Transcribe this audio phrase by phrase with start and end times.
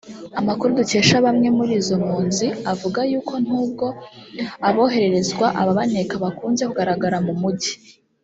[0.39, 3.87] Amakuru dukesha bamwe muri izo mpunzi avuga yuko n’ubwo
[4.69, 7.73] abohererezwa ababaneka bakunze kugaragara mu mujyi